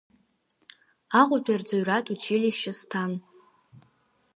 [1.19, 3.11] Аҟәатәи арҵаҩратә училишьче сҭан.